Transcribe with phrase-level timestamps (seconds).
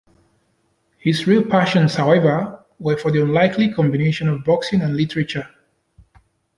[0.97, 5.47] His real passions, however, were for the unlikely combination of boxing and literature.